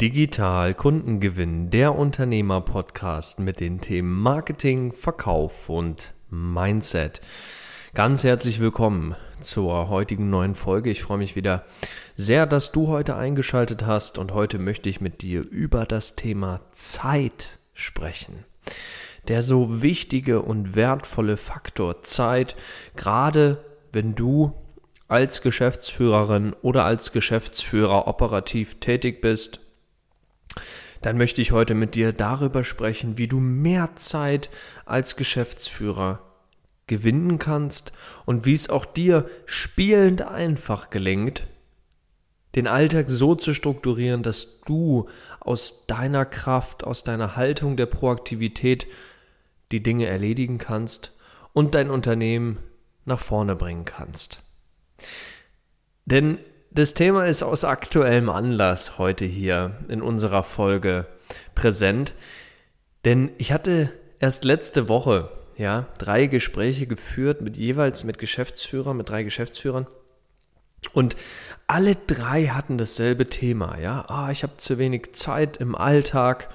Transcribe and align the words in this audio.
Digital 0.00 0.74
Kundengewinn, 0.74 1.70
der 1.70 1.96
Unternehmer-Podcast 1.98 3.40
mit 3.40 3.58
den 3.58 3.80
Themen 3.80 4.22
Marketing, 4.22 4.92
Verkauf 4.92 5.68
und 5.68 6.14
Mindset. 6.30 7.20
Ganz 7.94 8.22
herzlich 8.22 8.60
willkommen 8.60 9.16
zur 9.40 9.88
heutigen 9.88 10.30
neuen 10.30 10.54
Folge. 10.54 10.90
Ich 10.90 11.02
freue 11.02 11.18
mich 11.18 11.34
wieder 11.34 11.64
sehr, 12.14 12.46
dass 12.46 12.70
du 12.70 12.86
heute 12.86 13.16
eingeschaltet 13.16 13.86
hast 13.86 14.18
und 14.18 14.34
heute 14.34 14.60
möchte 14.60 14.88
ich 14.88 15.00
mit 15.00 15.20
dir 15.22 15.40
über 15.40 15.84
das 15.84 16.14
Thema 16.14 16.60
Zeit 16.70 17.58
sprechen. 17.74 18.44
Der 19.26 19.42
so 19.42 19.82
wichtige 19.82 20.42
und 20.42 20.76
wertvolle 20.76 21.36
Faktor 21.36 22.04
Zeit, 22.04 22.54
gerade 22.94 23.64
wenn 23.92 24.14
du 24.14 24.52
als 25.08 25.42
Geschäftsführerin 25.42 26.54
oder 26.62 26.84
als 26.84 27.10
Geschäftsführer 27.10 28.06
operativ 28.06 28.78
tätig 28.78 29.20
bist, 29.20 29.67
dann 31.02 31.16
möchte 31.16 31.40
ich 31.40 31.52
heute 31.52 31.74
mit 31.74 31.94
dir 31.94 32.12
darüber 32.12 32.64
sprechen, 32.64 33.18
wie 33.18 33.28
du 33.28 33.38
mehr 33.38 33.96
Zeit 33.96 34.50
als 34.84 35.16
Geschäftsführer 35.16 36.20
gewinnen 36.86 37.38
kannst 37.38 37.92
und 38.24 38.46
wie 38.46 38.54
es 38.54 38.70
auch 38.70 38.84
dir 38.84 39.28
spielend 39.46 40.22
einfach 40.22 40.90
gelingt, 40.90 41.46
den 42.54 42.66
Alltag 42.66 43.10
so 43.10 43.34
zu 43.34 43.54
strukturieren, 43.54 44.22
dass 44.22 44.62
du 44.62 45.08
aus 45.40 45.86
deiner 45.86 46.24
Kraft, 46.24 46.82
aus 46.82 47.04
deiner 47.04 47.36
Haltung 47.36 47.76
der 47.76 47.86
Proaktivität 47.86 48.86
die 49.70 49.82
Dinge 49.82 50.06
erledigen 50.06 50.58
kannst 50.58 51.16
und 51.52 51.74
dein 51.74 51.90
Unternehmen 51.90 52.58
nach 53.04 53.20
vorne 53.20 53.54
bringen 53.54 53.84
kannst. 53.84 54.42
Denn 56.06 56.38
das 56.70 56.94
Thema 56.94 57.24
ist 57.24 57.42
aus 57.42 57.64
aktuellem 57.64 58.28
Anlass 58.28 58.98
heute 58.98 59.24
hier 59.24 59.76
in 59.88 60.02
unserer 60.02 60.42
Folge 60.42 61.06
präsent, 61.54 62.14
denn 63.04 63.30
ich 63.38 63.52
hatte 63.52 63.92
erst 64.20 64.44
letzte 64.44 64.88
Woche 64.88 65.30
ja 65.56 65.86
drei 65.98 66.26
Gespräche 66.26 66.86
geführt 66.86 67.40
mit 67.40 67.56
jeweils 67.56 68.04
mit 68.04 68.18
Geschäftsführern, 68.18 68.96
mit 68.96 69.08
drei 69.08 69.22
Geschäftsführern 69.22 69.86
und 70.92 71.16
alle 71.70 71.94
drei 71.94 72.46
hatten 72.46 72.78
dasselbe 72.78 73.28
Thema, 73.28 73.78
ja. 73.78 74.06
Ah, 74.08 74.30
ich 74.30 74.42
habe 74.42 74.56
zu 74.56 74.78
wenig 74.78 75.12
Zeit 75.12 75.58
im 75.58 75.74
Alltag 75.74 76.48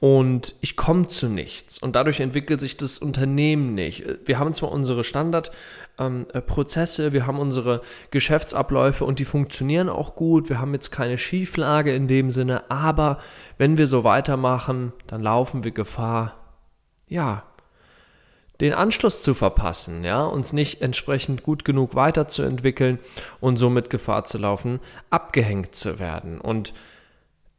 und 0.00 0.54
ich 0.62 0.74
komme 0.74 1.06
zu 1.08 1.28
nichts. 1.28 1.78
Und 1.78 1.94
dadurch 1.94 2.20
entwickelt 2.20 2.62
sich 2.62 2.78
das 2.78 2.98
Unternehmen 2.98 3.74
nicht. 3.74 4.04
Wir 4.24 4.38
haben 4.38 4.54
zwar 4.54 4.72
unsere 4.72 5.04
Standardprozesse, 5.04 7.06
ähm, 7.06 7.12
wir 7.12 7.26
haben 7.26 7.38
unsere 7.38 7.82
Geschäftsabläufe 8.10 9.04
und 9.04 9.18
die 9.18 9.26
funktionieren 9.26 9.90
auch 9.90 10.14
gut. 10.14 10.48
Wir 10.48 10.60
haben 10.60 10.72
jetzt 10.72 10.90
keine 10.90 11.18
Schieflage 11.18 11.94
in 11.94 12.06
dem 12.06 12.30
Sinne, 12.30 12.70
aber 12.70 13.18
wenn 13.58 13.76
wir 13.76 13.86
so 13.86 14.02
weitermachen, 14.02 14.94
dann 15.06 15.20
laufen 15.20 15.64
wir 15.64 15.72
Gefahr, 15.72 16.36
ja, 17.06 17.42
den 18.64 18.72
Anschluss 18.72 19.22
zu 19.22 19.34
verpassen, 19.34 20.04
ja, 20.04 20.24
uns 20.24 20.54
nicht 20.54 20.80
entsprechend 20.80 21.42
gut 21.42 21.66
genug 21.66 21.94
weiterzuentwickeln 21.94 22.98
und 23.38 23.58
somit 23.58 23.90
Gefahr 23.90 24.24
zu 24.24 24.38
laufen, 24.38 24.80
abgehängt 25.10 25.74
zu 25.74 25.98
werden. 25.98 26.40
Und 26.40 26.72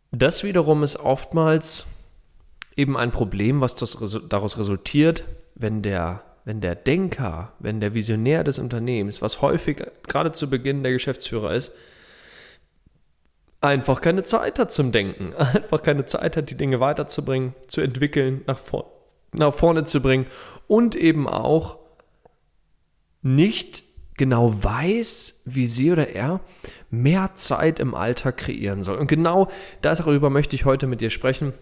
das 0.10 0.44
wiederum 0.44 0.82
ist 0.82 1.00
oftmals 1.00 1.86
eben 2.76 2.98
ein 2.98 3.12
Problem, 3.12 3.62
was 3.62 3.76
daraus 3.76 4.58
resultiert, 4.58 5.24
wenn 5.54 5.84
der, 5.84 6.24
wenn 6.44 6.60
der 6.60 6.74
Denker, 6.74 7.54
wenn 7.60 7.80
der 7.82 7.94
Visionär 7.94 8.44
des 8.44 8.58
Unternehmens, 8.58 9.22
was 9.22 9.44
häufig 9.44 9.84
gerade 10.08 10.32
zu 10.32 10.50
Beginn 10.50 10.82
der 10.82 10.92
Geschäftsführer 10.92 11.54
ist, 11.54 11.72
einfach 13.62 14.02
keine 14.02 14.24
Zeit 14.24 14.58
hat 14.58 14.74
zum 14.74 14.92
Denken, 14.92 15.36
einfach 15.54 15.84
keine 15.84 16.08
Zeit 16.08 16.36
hat, 16.36 16.50
die 16.50 16.58
Dinge 16.58 16.80
weiterzubringen, 16.80 17.54
zu 17.68 17.82
entwickeln, 17.82 18.42
nach 18.48 18.58
vorne 18.58 18.95
nach 19.38 19.54
vorne 19.54 19.86
zu 19.86 20.02
bringen 20.02 20.26
und 20.68 20.96
eben 20.96 21.28
auch 21.28 21.80
nicht 23.22 23.84
genau 24.18 24.64
weiß, 24.64 25.42
wie 25.46 25.66
sie 25.66 25.92
oder 25.92 26.10
er 26.10 26.42
mehr 26.90 27.32
Zeit 27.36 27.80
im 27.80 27.96
Alltag 27.96 28.38
kreieren 28.38 28.84
soll. 28.84 28.98
Und 28.98 29.08
genau 29.08 29.50
darüber 29.82 30.30
möchte 30.30 30.56
ich 30.56 30.66
heute 30.66 30.86
mit 30.88 31.02
dir 31.02 31.10
sprechen, 31.10 31.54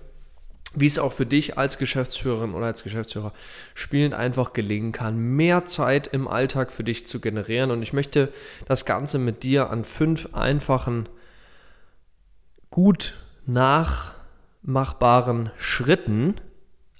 wie 0.76 0.88
es 0.88 1.00
auch 1.00 1.14
für 1.14 1.26
dich 1.26 1.58
als 1.58 1.78
Geschäftsführerin 1.78 2.54
oder 2.54 2.68
als 2.68 2.84
Geschäftsführer 2.84 3.34
spielend 3.76 4.14
einfach 4.14 4.54
gelingen 4.54 4.92
kann, 4.92 5.18
mehr 5.18 5.66
Zeit 5.66 6.08
im 6.08 6.28
Alltag 6.28 6.72
für 6.72 6.84
dich 6.84 7.08
zu 7.08 7.20
generieren. 7.20 7.72
Und 7.72 7.82
ich 7.82 7.94
möchte 7.94 8.32
das 8.68 8.86
Ganze 8.86 9.18
mit 9.20 9.44
dir 9.44 9.70
an 9.70 9.84
fünf 9.84 10.30
einfachen, 10.34 11.10
gut 12.72 13.16
nachmachbaren 13.46 15.52
Schritten 15.58 16.36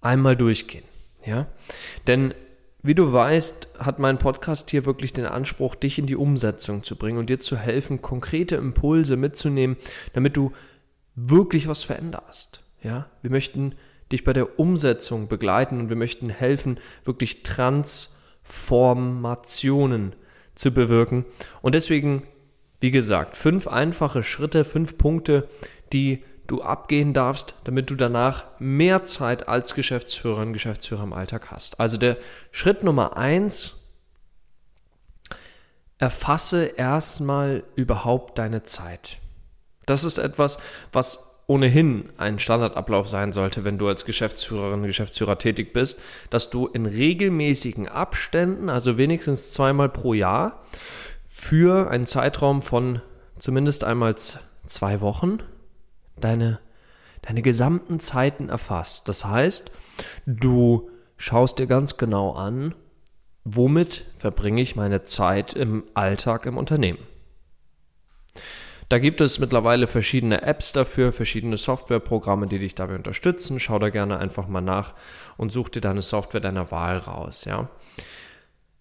einmal 0.04 0.36
durchgehen. 0.36 0.84
Ja? 1.26 1.48
Denn 2.08 2.34
wie 2.82 2.96
du 2.96 3.14
weißt, 3.14 3.80
hat 3.80 4.00
mein 4.00 4.18
Podcast 4.18 4.70
hier 4.70 4.86
wirklich 4.86 5.14
den 5.14 5.26
Anspruch, 5.26 5.76
dich 5.76 5.98
in 5.98 6.06
die 6.06 6.18
Umsetzung 6.18 6.84
zu 6.84 6.98
bringen 6.98 7.18
und 7.18 7.30
dir 7.30 7.40
zu 7.40 7.56
helfen, 7.56 8.02
konkrete 8.02 8.58
Impulse 8.58 9.16
mitzunehmen, 9.16 9.78
damit 10.12 10.36
du 10.36 10.52
wirklich 11.16 11.70
was 11.70 11.84
veränderst. 11.84 12.62
Ja? 12.82 13.10
Wir 13.22 13.32
möchten 13.32 13.76
dich 14.12 14.26
bei 14.26 14.34
der 14.34 14.60
Umsetzung 14.60 15.30
begleiten 15.30 15.80
und 15.80 15.88
wir 15.90 15.96
möchten 15.96 16.30
helfen, 16.30 16.78
wirklich 17.06 17.44
Transformationen 17.44 20.14
zu 20.54 20.72
bewirken. 20.72 21.24
Und 21.62 21.76
deswegen, 21.76 22.24
wie 22.82 22.92
gesagt, 22.92 23.38
fünf 23.38 23.68
einfache 23.68 24.24
Schritte, 24.24 24.66
fünf 24.66 24.98
Punkte, 24.98 25.48
die 25.94 26.26
du 26.48 26.62
abgehen 26.62 27.14
darfst, 27.14 27.54
damit 27.64 27.90
du 27.90 27.96
danach 27.96 28.44
mehr 28.60 29.06
Zeit 29.06 29.48
als 29.48 29.74
Geschäftsführerin, 29.74 30.54
Geschäftsführer 30.54 31.04
im 31.04 31.14
Alltag 31.14 31.52
hast. 31.52 31.80
Also 31.80 31.98
der 31.98 32.18
Schritt 32.52 32.84
Nummer 32.84 33.18
eins, 33.18 33.80
erfasse 36.00 36.66
erstmal 36.66 37.64
überhaupt 37.76 38.38
deine 38.38 38.64
Zeit. 38.64 39.20
Das 39.86 40.04
ist 40.04 40.18
etwas, 40.18 40.60
was 40.92 41.34
ohnehin 41.48 42.10
ein 42.18 42.40
Standardablauf 42.40 43.08
sein 43.08 43.34
sollte, 43.34 43.64
wenn 43.64 43.78
du 43.78 43.88
als 43.88 44.06
Geschäftsführerin, 44.06 44.84
Geschäftsführer 44.84 45.38
tätig 45.38 45.74
bist, 45.74 46.02
dass 46.30 46.50
du 46.50 46.68
in 46.68 46.86
regelmäßigen 46.86 47.88
Abständen, 47.88 48.70
also 48.70 48.98
wenigstens 48.98 49.54
zweimal 49.54 49.90
pro 49.90 50.14
Jahr, 50.14 50.64
für 51.28 51.90
einen 51.90 52.06
Zeitraum 52.06 52.62
von 52.62 53.02
zumindest 53.40 53.84
einmal 53.84 54.16
zwei 54.16 55.02
Wochen 55.02 55.40
deine, 56.16 56.60
deine 57.22 57.42
gesamten 57.42 58.00
Zeiten 58.00 58.50
erfasst. 58.50 59.08
Das 59.08 59.26
heißt, 59.26 59.72
du 60.26 60.90
schaust 61.18 61.60
dir 61.60 61.68
ganz 61.68 61.98
genau 61.98 62.34
an, 62.34 62.76
womit 63.44 64.06
verbringe 64.18 64.62
ich 64.62 64.76
meine 64.76 65.04
Zeit 65.04 65.54
im 65.54 65.84
Alltag 65.94 66.46
im 66.46 66.58
Unternehmen. 66.58 67.00
Da 68.90 69.00
gibt 69.00 69.22
es 69.22 69.40
mittlerweile 69.40 69.88
verschiedene 69.88 70.44
Apps 70.44 70.72
dafür, 70.72 71.12
verschiedene 71.12 71.58
Softwareprogramme, 71.58 72.48
die 72.48 72.60
dich 72.60 72.76
dabei 72.76 72.96
unterstützen. 72.96 73.60
Schau 73.60 73.80
da 73.80 73.90
gerne 73.90 74.18
einfach 74.20 74.48
mal 74.48 74.62
nach 74.62 74.94
und 75.38 75.52
such 75.52 75.70
dir 75.70 75.82
deine 75.82 76.02
Software 76.02 76.42
deiner 76.42 76.70
Wahl 76.72 76.98
raus, 76.98 77.46
ja. 77.46 77.70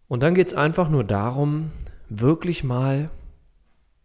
Und 0.09 0.22
dann 0.22 0.34
geht 0.34 0.48
es 0.48 0.54
einfach 0.54 0.91
nur 0.91 1.04
darum, 1.04 1.72
wirklich 2.10 2.62
mal 2.62 3.10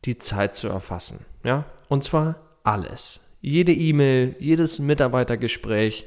die 0.05 0.17
Zeit 0.17 0.55
zu 0.55 0.69
erfassen, 0.69 1.25
ja. 1.43 1.65
Und 1.89 2.03
zwar 2.05 2.35
alles. 2.67 3.21
Jede 3.39 3.71
E-Mail, 3.71 4.35
jedes 4.39 4.79
Mitarbeitergespräch, 4.79 6.05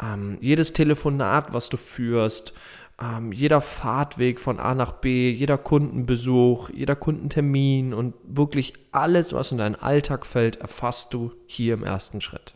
ähm, 0.00 0.38
jedes 0.40 0.72
Telefonat, 0.72 1.52
was 1.52 1.68
du 1.68 1.76
führst, 1.76 2.54
ähm, 3.00 3.30
jeder 3.30 3.60
Fahrtweg 3.60 4.40
von 4.40 4.58
A 4.58 4.74
nach 4.74 4.92
B, 4.92 5.30
jeder 5.30 5.58
Kundenbesuch, 5.58 6.70
jeder 6.70 6.96
Kundentermin 6.96 7.92
und 7.92 8.14
wirklich 8.24 8.72
alles, 8.90 9.34
was 9.34 9.52
in 9.52 9.58
deinen 9.58 9.74
Alltag 9.74 10.24
fällt, 10.24 10.56
erfasst 10.56 11.12
du 11.12 11.32
hier 11.46 11.74
im 11.74 11.84
ersten 11.84 12.22
Schritt. 12.22 12.54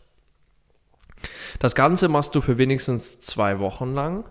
Das 1.59 1.75
Ganze 1.75 2.07
machst 2.07 2.33
du 2.33 2.41
für 2.41 2.57
wenigstens 2.57 3.21
zwei 3.21 3.59
Wochen 3.59 3.93
lang 3.93 4.25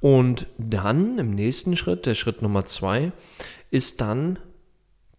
und 0.00 0.46
dann 0.58 1.18
im 1.18 1.30
nächsten 1.30 1.78
Schritt, 1.78 2.04
der 2.04 2.14
Schritt 2.14 2.42
Nummer 2.42 2.66
zwei, 2.66 3.12
ist 3.70 4.02
dann 4.02 4.38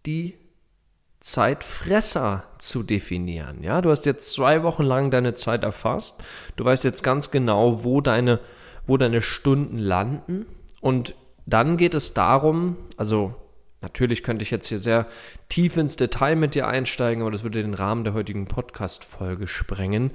die 0.06 0.34
Zeitfresser 1.20 2.44
zu 2.58 2.82
definieren. 2.82 3.62
Ja, 3.62 3.82
du 3.82 3.90
hast 3.90 4.06
jetzt 4.06 4.32
zwei 4.32 4.62
Wochen 4.62 4.82
lang 4.82 5.10
deine 5.10 5.34
Zeit 5.34 5.62
erfasst. 5.62 6.22
Du 6.56 6.64
weißt 6.64 6.84
jetzt 6.84 7.02
ganz 7.02 7.30
genau, 7.30 7.84
wo 7.84 8.00
deine, 8.00 8.40
wo 8.86 8.96
deine 8.96 9.20
Stunden 9.20 9.76
landen. 9.76 10.46
Und 10.80 11.14
dann 11.44 11.76
geht 11.76 11.94
es 11.94 12.14
darum, 12.14 12.76
also 12.96 13.34
natürlich 13.82 14.22
könnte 14.22 14.42
ich 14.42 14.50
jetzt 14.50 14.68
hier 14.68 14.78
sehr 14.78 15.06
tief 15.50 15.76
ins 15.76 15.96
Detail 15.96 16.36
mit 16.36 16.54
dir 16.54 16.66
einsteigen, 16.66 17.22
aber 17.22 17.30
das 17.30 17.42
würde 17.42 17.60
den 17.60 17.74
Rahmen 17.74 18.04
der 18.04 18.14
heutigen 18.14 18.46
Podcast-Folge 18.46 19.46
sprengen. 19.46 20.12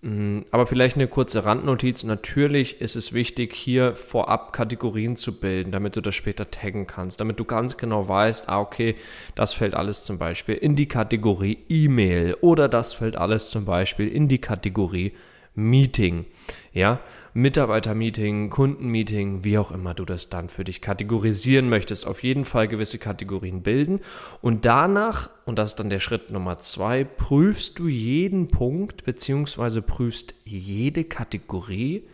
Mm, 0.00 0.42
aber 0.52 0.66
vielleicht 0.68 0.96
eine 0.96 1.08
kurze 1.08 1.44
Randnotiz. 1.44 2.04
Natürlich 2.04 2.80
ist 2.80 2.94
es 2.94 3.12
wichtig, 3.12 3.54
hier 3.54 3.96
vorab 3.96 4.52
Kategorien 4.52 5.16
zu 5.16 5.40
bilden, 5.40 5.72
damit 5.72 5.96
du 5.96 6.00
das 6.00 6.14
später 6.14 6.50
taggen 6.50 6.86
kannst, 6.86 7.20
damit 7.20 7.40
du 7.40 7.44
ganz 7.44 7.76
genau 7.76 8.06
weißt, 8.06 8.48
ah, 8.48 8.60
okay, 8.60 8.94
das 9.34 9.52
fällt 9.54 9.74
alles 9.74 10.04
zum 10.04 10.18
Beispiel 10.18 10.54
in 10.54 10.76
die 10.76 10.86
Kategorie 10.86 11.58
E-Mail 11.68 12.36
oder 12.40 12.68
das 12.68 12.94
fällt 12.94 13.16
alles 13.16 13.50
zum 13.50 13.64
Beispiel 13.64 14.06
in 14.06 14.28
die 14.28 14.40
Kategorie 14.40 15.12
Meeting. 15.58 16.24
Ja, 16.72 17.00
Mitarbeitermeeting, 17.34 18.48
Kundenmeeting, 18.48 19.44
wie 19.44 19.58
auch 19.58 19.70
immer 19.70 19.94
du 19.94 20.04
das 20.04 20.28
dann 20.28 20.48
für 20.48 20.64
dich 20.64 20.80
kategorisieren 20.80 21.68
möchtest, 21.68 22.06
auf 22.06 22.22
jeden 22.22 22.44
Fall 22.44 22.68
gewisse 22.68 22.98
Kategorien 22.98 23.62
bilden. 23.62 24.00
Und 24.40 24.64
danach, 24.64 25.30
und 25.44 25.58
das 25.58 25.70
ist 25.70 25.80
dann 25.80 25.90
der 25.90 26.00
Schritt 26.00 26.30
Nummer 26.30 26.58
zwei, 26.58 27.04
prüfst 27.04 27.78
du 27.78 27.88
jeden 27.88 28.48
Punkt 28.48 29.04
beziehungsweise 29.04 29.82
prüfst 29.82 30.34
jede 30.44 31.04
Kategorie, 31.04 32.08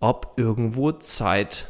ob 0.00 0.34
irgendwo 0.36 0.92
Zeit 0.92 1.68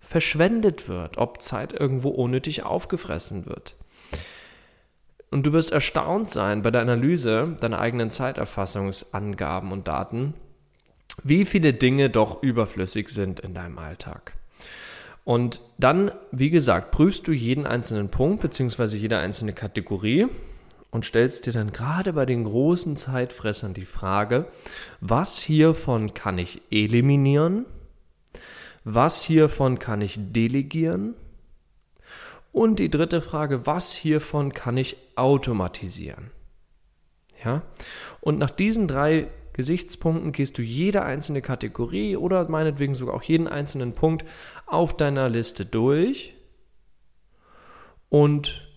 verschwendet 0.00 0.88
wird, 0.88 1.18
ob 1.18 1.40
Zeit 1.40 1.72
irgendwo 1.72 2.08
unnötig 2.08 2.62
aufgefressen 2.62 3.46
wird. 3.46 3.76
Und 5.34 5.46
du 5.46 5.52
wirst 5.52 5.72
erstaunt 5.72 6.30
sein 6.30 6.62
bei 6.62 6.70
der 6.70 6.82
Analyse 6.82 7.56
deiner 7.60 7.80
eigenen 7.80 8.12
Zeiterfassungsangaben 8.12 9.72
und 9.72 9.88
Daten, 9.88 10.34
wie 11.24 11.44
viele 11.44 11.72
Dinge 11.74 12.08
doch 12.08 12.40
überflüssig 12.40 13.08
sind 13.08 13.40
in 13.40 13.52
deinem 13.52 13.80
Alltag. 13.80 14.34
Und 15.24 15.60
dann, 15.76 16.12
wie 16.30 16.50
gesagt, 16.50 16.92
prüfst 16.92 17.26
du 17.26 17.32
jeden 17.32 17.66
einzelnen 17.66 18.10
Punkt 18.10 18.42
bzw. 18.42 18.96
jede 18.96 19.18
einzelne 19.18 19.54
Kategorie 19.54 20.28
und 20.92 21.04
stellst 21.04 21.46
dir 21.46 21.52
dann 21.52 21.72
gerade 21.72 22.12
bei 22.12 22.26
den 22.26 22.44
großen 22.44 22.96
Zeitfressern 22.96 23.74
die 23.74 23.86
Frage, 23.86 24.46
was 25.00 25.40
hiervon 25.40 26.14
kann 26.14 26.38
ich 26.38 26.62
eliminieren, 26.70 27.66
was 28.84 29.24
hiervon 29.24 29.80
kann 29.80 30.00
ich 30.00 30.16
delegieren 30.16 31.16
und 32.54 32.78
die 32.78 32.88
dritte 32.88 33.20
Frage, 33.20 33.66
was 33.66 33.92
hiervon 33.92 34.54
kann 34.54 34.76
ich 34.76 34.96
automatisieren. 35.16 36.30
Ja? 37.44 37.62
Und 38.20 38.38
nach 38.38 38.50
diesen 38.50 38.86
drei 38.86 39.26
Gesichtspunkten 39.54 40.30
gehst 40.30 40.56
du 40.56 40.62
jede 40.62 41.02
einzelne 41.02 41.42
Kategorie 41.42 42.16
oder 42.16 42.48
meinetwegen 42.48 42.94
sogar 42.94 43.16
auch 43.16 43.24
jeden 43.24 43.48
einzelnen 43.48 43.92
Punkt 43.92 44.24
auf 44.66 44.96
deiner 44.96 45.28
Liste 45.28 45.66
durch 45.66 46.34
und 48.08 48.68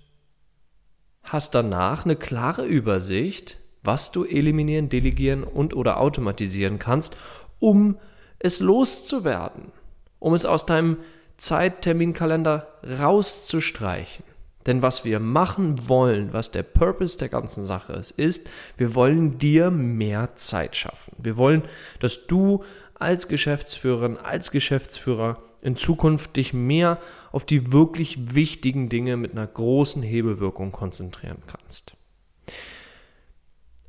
hast 1.22 1.54
danach 1.54 2.04
eine 2.04 2.16
klare 2.16 2.66
Übersicht, 2.66 3.60
was 3.84 4.12
du 4.12 4.26
eliminieren, 4.26 4.90
delegieren 4.90 5.44
und 5.44 5.76
oder 5.76 6.00
automatisieren 6.00 6.80
kannst, 6.80 7.16
um 7.60 8.00
es 8.40 8.60
loszuwerden, 8.60 9.72
um 10.18 10.34
es 10.34 10.46
aus 10.46 10.66
deinem 10.66 10.98
Zeitterminkalender 11.38 12.68
rauszustreichen. 13.00 14.24
Denn 14.66 14.82
was 14.82 15.06
wir 15.06 15.20
machen 15.20 15.88
wollen, 15.88 16.34
was 16.34 16.52
der 16.52 16.64
Purpose 16.64 17.18
der 17.18 17.30
ganzen 17.30 17.64
Sache 17.64 17.94
ist, 17.94 18.12
ist, 18.12 18.50
wir 18.76 18.96
wollen 18.96 19.40
dir 19.40 19.72
mehr 19.72 20.36
Zeit 20.36 20.76
schaffen. 20.76 21.16
Wir 21.18 21.38
wollen, 21.38 21.64
dass 22.00 22.28
du 22.28 22.66
als 22.96 23.30
Geschäftsführerin, 23.30 24.18
als 24.18 24.52
Geschäftsführer 24.52 25.38
in 25.62 25.78
Zukunft 25.78 26.36
dich 26.36 26.54
mehr 26.54 27.00
auf 27.32 27.46
die 27.46 27.72
wirklich 27.72 28.36
wichtigen 28.36 28.90
Dinge 28.90 29.16
mit 29.16 29.32
einer 29.32 29.48
großen 29.48 30.04
Hebelwirkung 30.04 30.72
konzentrieren 30.72 31.42
kannst. 31.48 31.94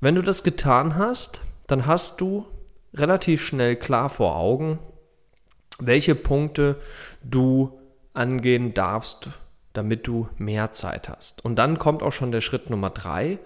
Wenn 0.01 0.15
du 0.15 0.23
das 0.23 0.45
getan 0.45 0.97
hast, 0.97 1.43
dann 1.67 1.87
hast 1.87 2.21
du 2.21 2.47
relativ 2.95 3.45
schnell 3.45 3.75
klar 3.77 4.11
vor 4.11 4.37
Augen, 4.37 4.79
welche 5.79 6.15
Punkte 6.15 6.77
du 7.23 7.79
angehen 8.15 8.75
darfst 8.75 9.31
damit 9.79 10.09
du 10.09 10.29
mehr 10.39 10.73
Zeit 10.73 11.09
hast. 11.09 11.45
Und 11.45 11.57
dann 11.57 11.79
kommt 11.79 12.03
auch 12.03 12.11
schon 12.11 12.33
der 12.33 12.41
Schritt 12.41 12.69
Nummer 12.69 12.91
drei. 12.91 13.39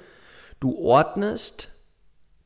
Du 0.61 0.79
ordnest 0.79 1.77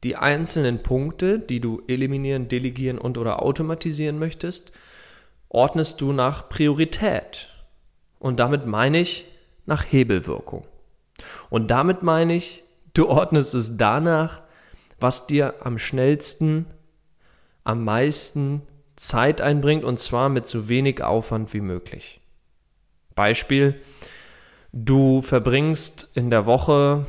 die 0.02 0.16
einzelnen 0.16 0.82
Punkte, 0.82 1.38
die 1.38 1.60
du 1.60 1.82
eliminieren, 1.86 2.48
delegieren 2.48 2.98
und 2.98 3.16
oder 3.16 3.42
automatisieren 3.42 4.18
möchtest, 4.18 4.76
ordnest 5.48 6.00
du 6.00 6.12
nach 6.12 6.48
Priorität. 6.48 7.48
Und 8.18 8.40
damit 8.40 8.66
meine 8.66 8.98
ich 8.98 9.26
nach 9.66 9.84
Hebelwirkung. 9.84 10.66
Und 11.48 11.70
damit 11.70 12.02
meine 12.02 12.34
ich, 12.34 12.64
du 12.92 13.08
ordnest 13.08 13.54
es 13.54 13.76
danach, 13.76 14.42
was 14.98 15.28
dir 15.28 15.54
am 15.60 15.78
schnellsten, 15.78 16.66
am 17.62 17.84
meisten 17.84 18.62
Zeit 18.96 19.40
einbringt 19.40 19.84
und 19.84 20.00
zwar 20.00 20.28
mit 20.28 20.46
so 20.46 20.69
wenig 20.69 21.02
Aufwand 21.02 21.52
wie 21.54 21.60
möglich. 21.60 22.20
Beispiel, 23.14 23.81
du 24.72 25.22
verbringst 25.22 26.10
in 26.14 26.31
der 26.31 26.46
Woche 26.46 27.06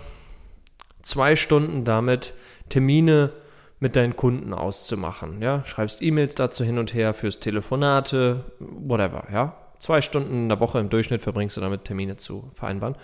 zwei 1.02 1.36
Stunden 1.36 1.86
damit, 1.86 2.34
Termine 2.70 3.32
mit 3.80 3.96
deinen 3.96 4.16
Kunden 4.16 4.54
auszumachen. 4.54 5.42
Ja? 5.42 5.64
Schreibst 5.66 6.02
E-Mails 6.02 6.36
dazu 6.36 6.64
hin 6.64 6.78
und 6.78 6.94
her, 6.94 7.14
fürs 7.14 7.40
Telefonate, 7.40 8.44
whatever. 8.60 9.28
Ja? 9.32 9.56
Zwei 9.80 10.02
Stunden 10.02 10.34
in 10.34 10.50
der 10.50 10.60
Woche 10.60 10.80
im 10.80 10.90
Durchschnitt 10.90 11.22
verbringst 11.22 11.56
du 11.56 11.62
damit, 11.62 11.86
Termine 11.86 12.18
zu 12.18 12.50
vereinbaren. 12.56 12.96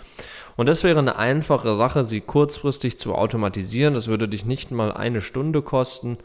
Und 0.56 0.68
das 0.68 0.82
wäre 0.82 0.98
eine 0.98 1.16
einfache 1.16 1.76
Sache, 1.76 2.04
sie 2.04 2.20
kurzfristig 2.20 2.98
zu 2.98 3.14
automatisieren. 3.14 3.94
Das 3.94 4.08
würde 4.08 4.28
dich 4.28 4.44
nicht 4.44 4.72
mal 4.72 4.92
eine 4.92 5.20
Stunde 5.20 5.62
kosten. 5.62 6.18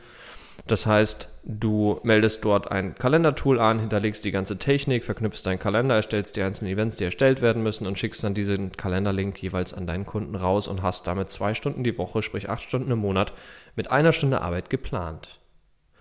Das 0.70 0.86
heißt, 0.86 1.42
du 1.46 2.00
meldest 2.04 2.46
dort 2.46 2.72
ein 2.72 2.94
Kalendertool 2.94 3.60
an, 3.60 3.80
hinterlegst 3.80 4.24
die 4.24 4.30
ganze 4.30 4.60
Technik, 4.60 5.04
verknüpfst 5.04 5.42
deinen 5.44 5.58
Kalender, 5.58 5.96
erstellst 5.96 6.36
die 6.36 6.44
einzelnen 6.44 6.72
Events, 6.72 6.98
die 6.98 7.06
erstellt 7.06 7.42
werden 7.42 7.64
müssen 7.64 7.88
und 7.88 7.98
schickst 7.98 8.24
dann 8.24 8.36
diesen 8.36 8.72
Kalenderlink 8.74 9.42
jeweils 9.42 9.74
an 9.74 9.88
deinen 9.88 10.06
Kunden 10.06 10.36
raus 10.36 10.68
und 10.68 10.84
hast 10.84 11.08
damit 11.08 11.32
zwei 11.32 11.56
Stunden 11.56 11.84
die 11.84 11.98
Woche, 11.98 12.22
sprich 12.22 12.52
acht 12.52 12.62
Stunden 12.62 12.92
im 12.92 13.00
Monat, 13.00 13.34
mit 13.76 13.90
einer 13.90 14.12
Stunde 14.12 14.42
Arbeit 14.42 14.70
geplant. 14.70 15.40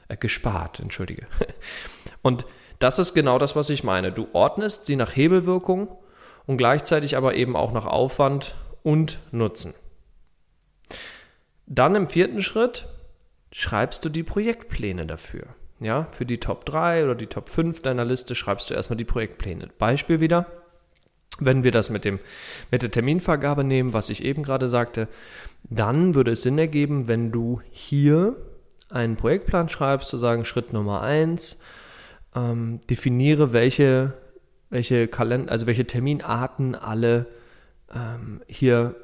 Äh, 0.08 0.18
gespart, 0.18 0.80
entschuldige. 0.80 1.26
Und 2.22 2.44
das 2.78 2.98
ist 2.98 3.14
genau 3.14 3.38
das, 3.38 3.56
was 3.56 3.70
ich 3.70 3.84
meine. 3.84 4.12
Du 4.12 4.28
ordnest 4.34 4.84
sie 4.84 4.96
nach 4.96 5.16
Hebelwirkung 5.16 5.88
und 6.46 6.58
gleichzeitig 6.58 7.16
aber 7.16 7.34
eben 7.34 7.56
auch 7.56 7.72
nach 7.72 7.86
Aufwand 7.86 8.54
und 8.82 9.18
Nutzen. 9.32 9.74
Dann 11.66 11.94
im 11.94 12.06
vierten 12.06 12.42
Schritt 12.42 12.86
schreibst 13.52 14.04
du 14.04 14.08
die 14.08 14.22
Projektpläne 14.22 15.06
dafür. 15.06 15.46
Ja, 15.80 16.08
für 16.10 16.26
die 16.26 16.38
Top 16.38 16.64
3 16.64 17.04
oder 17.04 17.14
die 17.14 17.28
Top 17.28 17.48
5 17.48 17.82
deiner 17.82 18.04
Liste 18.04 18.34
schreibst 18.34 18.68
du 18.70 18.74
erstmal 18.74 18.96
die 18.96 19.04
Projektpläne. 19.04 19.68
Beispiel 19.78 20.20
wieder, 20.20 20.46
wenn 21.38 21.62
wir 21.62 21.70
das 21.70 21.88
mit, 21.88 22.04
dem, 22.04 22.18
mit 22.70 22.82
der 22.82 22.90
Terminvergabe 22.90 23.62
nehmen, 23.62 23.92
was 23.92 24.10
ich 24.10 24.24
eben 24.24 24.42
gerade 24.42 24.68
sagte, 24.68 25.06
dann 25.64 26.14
würde 26.14 26.32
es 26.32 26.42
Sinn 26.42 26.58
ergeben, 26.58 27.06
wenn 27.06 27.30
du 27.30 27.60
hier 27.70 28.36
einen 28.88 29.16
Projektplan 29.16 29.68
schreibst, 29.68 30.08
zu 30.08 30.18
sagen, 30.18 30.44
Schritt 30.44 30.72
Nummer 30.72 31.02
1, 31.02 31.58
ähm, 32.34 32.80
definiere, 32.90 33.52
welche, 33.52 34.14
welche 34.70 35.06
Kalender, 35.06 35.52
also 35.52 35.66
welche 35.66 35.86
Terminarten 35.86 36.74
alle 36.74 37.26
ähm, 37.94 38.42
hier 38.48 38.96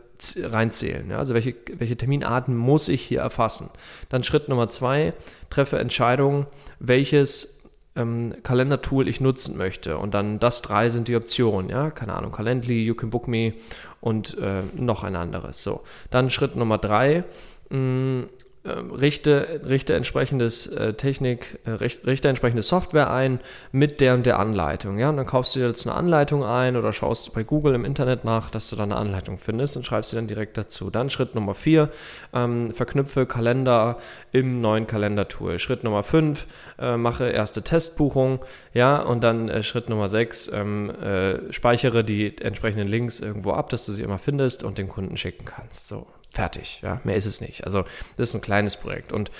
reinzählen. 0.43 1.11
Ja? 1.11 1.19
Also 1.19 1.35
welche, 1.35 1.55
welche 1.77 1.97
Terminarten 1.97 2.57
muss 2.57 2.89
ich 2.89 3.03
hier 3.03 3.21
erfassen? 3.21 3.71
Dann 4.09 4.25
Schritt 4.25 4.49
Nummer 4.49 4.69
zwei, 4.69 5.13
treffe 5.51 5.79
Entscheidungen, 5.79 6.47
welches 6.79 7.63
ähm, 7.97 8.35
Kalendertool 8.43 9.09
ich 9.09 9.21
nutzen 9.21 9.57
möchte. 9.57 9.99
Und 9.99 10.15
dann 10.15 10.39
das 10.39 10.63
drei 10.63 10.89
sind 10.89 11.09
die 11.09 11.17
Optionen. 11.17 11.71
Ja? 11.71 11.91
Keine 11.91 12.15
Ahnung, 12.15 12.33
Calendly, 12.33 12.85
You 12.85 12.95
Can 12.95 13.11
Book 13.11 13.29
Me 13.29 13.55
und 14.01 14.37
äh, 14.39 14.63
noch 14.75 15.05
ein 15.05 15.17
anderes. 15.17 15.63
So. 15.63 15.83
Dann 16.11 16.31
Schritt 16.31 16.57
Nummer 16.57 16.79
drei, 16.79 17.25
mm, 17.71 18.23
richte, 18.69 19.61
richte 19.69 19.95
entsprechendes 19.95 20.67
äh, 20.69 20.95
Technik, 20.95 21.59
äh, 21.67 21.73
richte 21.73 22.29
entsprechende 22.29 22.63
Software 22.63 23.11
ein 23.11 23.41
mit 23.73 24.01
der 24.01 24.15
und 24.15 24.25
der 24.25 24.39
Anleitung. 24.39 24.99
Ja? 24.99 25.11
Und 25.11 25.19
dann 25.19 25.27
kaufst 25.27 25.55
du 25.55 25.61
dir 25.61 25.69
jetzt 25.69 25.87
eine 25.87 25.95
Anleitung 25.95 26.45
ein 26.45 26.77
oder 26.77 26.95
schaust 26.95 27.35
bei 27.35 27.43
Google 27.43 27.75
im 27.75 27.85
Internet 27.85 28.25
nach, 28.25 28.49
dass 28.49 28.71
du 28.71 28.77
da 28.77 28.85
eine 28.85 28.97
Anleitung 28.97 29.37
findest 29.37 29.77
und 29.77 29.85
schreibst 29.85 30.11
sie 30.11 30.17
dann 30.17 30.29
direkt 30.29 30.57
dazu. 30.57 30.89
Dann 30.89 31.11
Schritt 31.11 31.35
Nummer 31.35 31.55
vier, 31.55 31.91
ähm, 32.33 32.73
verknüpfe 32.73 33.27
Kalender 33.27 33.99
im 34.33 34.63
neuen 34.63 34.87
Kalendertool. 34.87 35.59
Schritt 35.59 35.85
Nummer 35.85 36.03
fünf, 36.03 36.47
äh, 36.79 36.97
mache 36.97 37.29
erste 37.29 37.63
Testbuchung, 37.63 38.39
ja, 38.73 39.01
und 39.01 39.23
dann 39.23 39.51
äh, 39.51 39.63
Schritt 39.63 39.91
Nummer 39.91 40.09
sechs, 40.09 40.51
ähm, 40.53 40.91
äh, 41.03 41.53
speichere 41.53 42.03
die 42.03 42.39
entsprechenden 42.39 42.89
Links 42.89 43.21
irgendwo 43.21 43.53
ab, 43.53 43.69
dass 43.69 43.85
du 43.85 43.93
sie 43.93 44.03
immer 44.03 44.19
findest 44.19 44.65
und 44.65 44.79
den 44.79 44.89
Kunden 44.89 45.19
schicken 45.19 45.45
kannst. 45.45 45.87
So, 45.87 46.07
Fertig, 46.35 46.81
ja, 46.83 47.01
mehr 47.05 47.15
ist 47.15 47.27
es 47.27 47.41
nicht. 47.41 47.63
Also 47.63 47.85
das 48.17 48.31
ist 48.31 48.35
ein 48.35 48.41
kleines 48.41 48.75
Projekt. 48.75 49.13
Und 49.13 49.31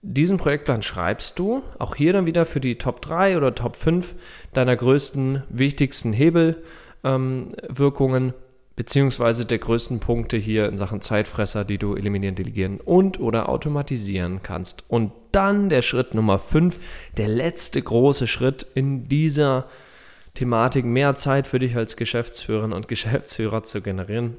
diesen 0.00 0.38
Projektplan 0.38 0.82
schreibst 0.82 1.40
du, 1.40 1.64
auch 1.80 1.96
hier 1.96 2.12
dann 2.12 2.26
wieder 2.26 2.44
für 2.44 2.60
die 2.60 2.78
Top 2.78 3.02
3 3.02 3.36
oder 3.36 3.52
Top 3.52 3.74
5 3.74 4.14
deiner 4.52 4.76
größten, 4.76 5.42
wichtigsten 5.48 6.12
Hebelwirkungen, 6.12 8.28
ähm, 8.28 8.34
beziehungsweise 8.76 9.44
der 9.44 9.58
größten 9.58 9.98
Punkte 9.98 10.36
hier 10.36 10.68
in 10.68 10.76
Sachen 10.76 11.00
Zeitfresser, 11.00 11.64
die 11.64 11.78
du 11.78 11.96
eliminieren, 11.96 12.36
delegieren 12.36 12.80
und 12.80 13.18
oder 13.18 13.48
automatisieren 13.48 14.38
kannst. 14.44 14.88
Und 14.88 15.10
dann 15.32 15.68
der 15.68 15.82
Schritt 15.82 16.14
Nummer 16.14 16.38
5, 16.38 16.78
der 17.16 17.26
letzte 17.26 17.82
große 17.82 18.28
Schritt 18.28 18.64
in 18.76 19.08
dieser 19.08 19.66
Thematik, 20.34 20.84
mehr 20.84 21.16
Zeit 21.16 21.48
für 21.48 21.58
dich 21.58 21.74
als 21.74 21.96
Geschäftsführerin 21.96 22.72
und 22.72 22.86
Geschäftsführer 22.88 23.64
zu 23.64 23.82
generieren, 23.82 24.36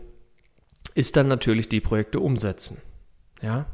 ist 0.93 1.15
dann 1.15 1.27
natürlich 1.27 1.69
die 1.69 1.81
Projekte 1.81 2.19
umsetzen. 2.19 2.81
Ja? 3.41 3.65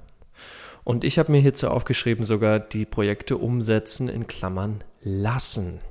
Und 0.83 1.03
ich 1.03 1.19
habe 1.19 1.31
mir 1.31 1.41
hierzu 1.41 1.69
aufgeschrieben, 1.69 2.23
sogar 2.23 2.59
die 2.59 2.85
Projekte 2.85 3.37
umsetzen 3.37 4.07
in 4.07 4.27
Klammern 4.27 4.83
lassen. 5.01 5.81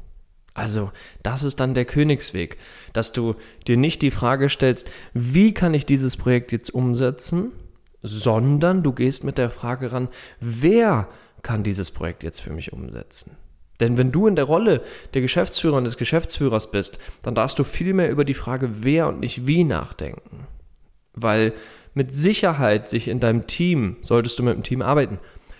Also, 0.54 0.90
das 1.22 1.42
ist 1.42 1.60
dann 1.60 1.74
der 1.74 1.84
Königsweg, 1.84 2.56
dass 2.94 3.12
du 3.12 3.36
dir 3.68 3.76
nicht 3.76 4.00
die 4.00 4.10
Frage 4.10 4.48
stellst, 4.48 4.88
wie 5.12 5.52
kann 5.52 5.74
ich 5.74 5.84
dieses 5.84 6.16
Projekt 6.16 6.50
jetzt 6.50 6.70
umsetzen, 6.70 7.52
sondern 8.00 8.82
du 8.82 8.92
gehst 8.92 9.22
mit 9.22 9.36
der 9.36 9.50
Frage 9.50 9.92
ran, 9.92 10.08
wer 10.40 11.08
kann 11.42 11.62
dieses 11.62 11.90
Projekt 11.90 12.22
jetzt 12.22 12.40
für 12.40 12.54
mich 12.54 12.72
umsetzen? 12.72 13.36
Denn 13.80 13.98
wenn 13.98 14.12
du 14.12 14.26
in 14.26 14.36
der 14.36 14.46
Rolle 14.46 14.82
der 15.12 15.20
Geschäftsführerin 15.20 15.84
des 15.84 15.98
Geschäftsführers 15.98 16.70
bist, 16.70 16.98
dann 17.22 17.34
darfst 17.34 17.58
du 17.58 17.64
viel 17.64 17.92
mehr 17.92 18.10
über 18.10 18.24
die 18.24 18.32
Frage 18.32 18.82
wer 18.82 19.08
und 19.08 19.20
nicht 19.20 19.46
wie 19.46 19.64
nachdenken. 19.64 20.46
Weil 21.16 21.52
mit 21.94 22.12
Sicherheit 22.12 22.88
sich 22.88 23.08
in 23.08 23.20
deinem 23.20 23.46
Team, 23.46 23.96
solltest 24.02 24.38
du 24.38 24.42
mit 24.42 24.54
dem 24.54 24.62
Team 24.62 24.82
arbeiten, 24.82 25.18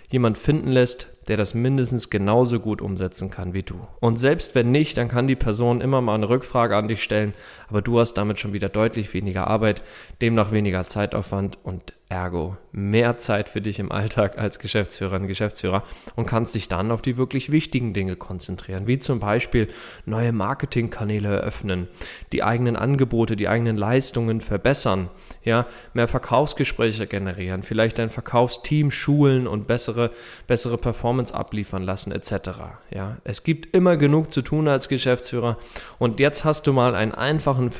jemand 0.09 0.37
finden 0.37 0.71
lässt, 0.71 1.27
der 1.27 1.35
das 1.35 1.53
mindestens 1.53 2.09
genauso 2.09 2.59
gut 2.59 2.81
umsetzen 2.81 3.29
kann 3.29 3.53
wie 3.53 3.63
du. 3.63 3.87
Und 3.99 4.17
selbst 4.17 4.55
wenn 4.55 4.71
nicht, 4.71 4.97
dann 4.97 5.09
kann 5.09 5.27
die 5.27 5.35
Person 5.35 5.81
immer 5.81 6.01
mal 6.01 6.15
eine 6.15 6.29
Rückfrage 6.29 6.75
an 6.75 6.87
dich 6.87 7.03
stellen, 7.03 7.33
aber 7.67 7.81
du 7.81 7.99
hast 7.99 8.13
damit 8.13 8.39
schon 8.39 8.53
wieder 8.53 8.69
deutlich 8.69 9.13
weniger 9.13 9.47
Arbeit, 9.47 9.83
demnach 10.21 10.51
weniger 10.51 10.85
Zeitaufwand 10.85 11.57
und 11.63 11.93
ergo 12.09 12.55
mehr 12.71 13.17
Zeit 13.17 13.49
für 13.49 13.59
dich 13.59 13.79
im 13.79 13.91
Alltag 13.91 14.37
als 14.37 14.59
Geschäftsführerin, 14.59 15.27
Geschäftsführer 15.27 15.83
und 16.15 16.27
kannst 16.27 16.53
dich 16.53 16.69
dann 16.69 16.91
auf 16.91 17.01
die 17.01 17.17
wirklich 17.17 17.51
wichtigen 17.51 17.93
Dinge 17.93 18.15
konzentrieren, 18.15 18.87
wie 18.87 18.99
zum 18.99 19.19
Beispiel 19.19 19.67
neue 20.05 20.31
Marketingkanäle 20.31 21.27
eröffnen, 21.29 21.87
die 22.31 22.43
eigenen 22.43 22.75
Angebote, 22.75 23.35
die 23.35 23.49
eigenen 23.49 23.77
Leistungen 23.77 24.41
verbessern, 24.41 25.09
ja, 25.43 25.65
mehr 25.93 26.07
Verkaufsgespräche 26.07 27.07
generieren, 27.07 27.63
vielleicht 27.63 27.97
dein 27.99 28.09
Verkaufsteam 28.09 28.91
schulen 28.91 29.47
und 29.47 29.65
bessere, 29.65 30.11
bessere 30.45 30.77
Performance 30.77 31.33
abliefern 31.33 31.83
lassen 31.83 32.11
etc. 32.11 32.49
Ja, 32.91 33.17
es 33.23 33.43
gibt 33.43 33.75
immer 33.75 33.97
genug 33.97 34.31
zu 34.31 34.43
tun 34.43 34.67
als 34.67 34.87
Geschäftsführer 34.87 35.57
und 35.99 36.19
jetzt 36.19 36.45
hast 36.45 36.67
du 36.67 36.73
mal 36.73 36.95
einen 36.95 37.13
einfachen 37.13 37.71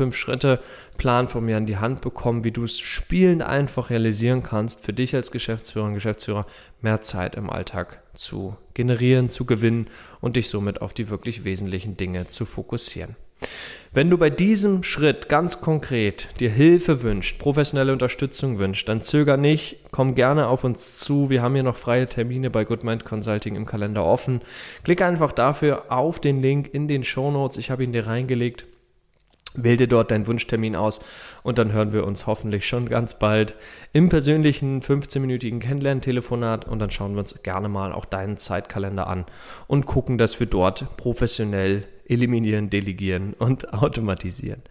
5-Schritte-Plan 0.98 1.28
von 1.28 1.46
mir 1.46 1.58
an 1.58 1.66
die 1.66 1.78
Hand 1.78 2.02
bekommen, 2.02 2.44
wie 2.44 2.52
du 2.52 2.64
es 2.64 2.80
spielend 2.80 3.44
einfach 3.44 3.90
realisieren 3.90 4.44
kannst, 4.44 4.84
für 4.84 4.94
dich 4.94 5.16
als 5.16 5.32
Geschäftsführer 5.32 5.86
und 5.86 5.94
Geschäftsführer 5.94 6.46
mehr 6.82 7.02
Zeit 7.02 7.36
im 7.36 7.50
Alltag 7.50 8.02
zu 8.14 8.58
generieren, 8.74 9.30
zu 9.30 9.46
gewinnen 9.46 9.88
und 10.22 10.36
dich 10.36 10.50
somit 10.50 10.82
auf 10.82 10.94
die 10.94 11.10
wirklich 11.10 11.44
wesentlichen 11.44 11.98
Dinge 11.98 12.28
zu 12.28 12.46
fokussieren. 12.46 13.16
Wenn 13.94 14.10
du 14.10 14.18
bei 14.18 14.32
diesem 14.32 14.84
Schritt 14.84 15.30
ganz 15.30 15.62
konkret 15.62 16.30
dir 16.40 16.50
Hilfe 16.50 17.04
wünscht, 17.04 17.40
professionelle 17.40 17.94
Unterstützung 17.94 18.58
wünscht, 18.58 18.90
dann 18.90 19.02
zöger 19.02 19.38
nicht, 19.38 19.78
komm 19.92 20.16
gerne 20.16 20.48
auf 20.48 20.64
uns 20.64 20.98
zu. 20.98 21.30
Wir 21.30 21.42
haben 21.42 21.54
hier 21.54 21.64
noch 21.64 21.78
freie 21.78 22.08
Termine 22.08 22.50
bei 22.50 22.66
Goodmind 22.66 23.06
Consulting 23.06 23.56
im 23.56 23.66
Kalender 23.66 24.04
offen. 24.04 24.42
Klick 24.84 25.02
einfach 25.02 25.32
dafür 25.32 25.92
auf 25.92 26.20
den 26.20 26.42
Link 26.42 26.74
in 26.74 26.88
den 26.88 27.04
Show 27.04 27.32
Notes. 27.32 27.58
Ich 27.58 27.70
habe 27.70 27.84
ihn 27.84 27.94
dir 27.94 28.08
reingelegt. 28.08 28.66
Wähl 29.54 29.78
dir 29.78 29.88
dort 29.88 30.12
deinen 30.12 30.28
Wunschtermin 30.28 30.76
aus 30.76 31.00
und 31.42 31.58
dann 31.58 31.72
hören 31.72 31.92
wir 31.92 32.06
uns 32.06 32.28
hoffentlich 32.28 32.68
schon 32.68 32.90
ganz 32.90 33.18
bald 33.18 33.56
im 33.94 34.10
persönlichen 34.10 34.82
15-minütigen 34.82 35.60
Kennenlerntelefonat 35.60 36.68
und 36.68 36.80
dann 36.80 36.92
schauen 36.92 37.14
wir 37.14 37.20
uns 37.20 37.42
gerne 37.44 37.70
mal 37.70 37.92
auch 37.92 38.06
deinen 38.06 38.38
Zeitkalender 38.38 39.08
an 39.08 39.26
und 39.68 39.86
gucken, 39.86 40.18
dass 40.18 40.40
wir 40.40 40.48
dort 40.48 40.98
professionell 40.98 41.86
eliminieren, 42.08 42.70
delegieren 42.70 43.34
und 43.34 43.74
automatisieren. 43.74 44.62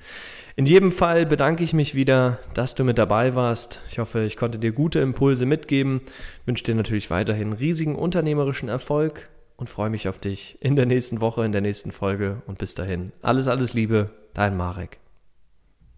In 0.59 0.65
jedem 0.65 0.91
Fall 0.91 1.27
bedanke 1.27 1.63
ich 1.63 1.75
mich 1.75 1.95
wieder, 1.95 2.39
dass 2.55 2.75
du 2.75 2.83
mit 2.83 2.97
dabei 2.97 3.35
warst. 3.35 3.81
Ich 3.91 3.99
hoffe, 3.99 4.23
ich 4.23 4.39
konnte 4.39 4.59
dir 4.59 4.73
gute 4.73 5.01
Impulse 5.01 5.45
mitgeben. 5.45 6.01
Wünsche 6.47 6.65
dir 6.65 6.75
natürlich 6.75 7.11
weiterhin 7.11 7.53
riesigen 7.53 7.95
unternehmerischen 7.95 8.71
Erfolg 8.71 9.29
und 9.59 9.69
freue 9.69 9.91
mich 9.91 10.09
auf 10.09 10.19
dich 10.19 10.57
in 10.61 10.75
der 10.75 10.87
nächsten 10.87 11.21
Woche, 11.21 11.45
in 11.45 11.53
der 11.53 11.61
nächsten 11.61 11.93
Folge. 11.93 12.41
Und 12.47 12.57
bis 12.57 12.75
dahin, 12.75 13.13
alles, 13.21 13.49
alles 13.49 13.75
Liebe, 13.75 14.11
dein 14.37 14.55
Marek. 14.55 14.99